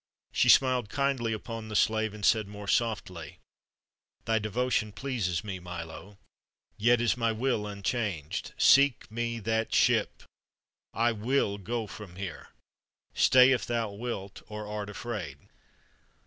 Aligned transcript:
She 0.31 0.49
smiled 0.49 0.89
kindly 0.89 1.31
upon 1.31 1.67
the 1.67 1.75
slave, 1.75 2.11
and 2.15 2.25
said 2.25 2.47
more 2.47 2.67
softly: 2.67 3.37
"Thy 4.25 4.39
devotion 4.39 4.91
pleases 4.91 5.43
me, 5.43 5.59
Milo. 5.59 6.17
Yet 6.75 6.99
is 6.99 7.15
my 7.15 7.31
will 7.31 7.67
unchanged. 7.67 8.55
Seek 8.57 9.11
me 9.11 9.37
that 9.41 9.75
ship. 9.75 10.23
I 10.91 11.11
will 11.11 11.59
go 11.59 11.85
from 11.85 12.15
here. 12.15 12.47
Stay, 13.13 13.51
if 13.51 13.67
thou 13.67 13.91
wilt, 13.91 14.41
or 14.47 14.65
art 14.65 14.89
afraid." 14.89 15.37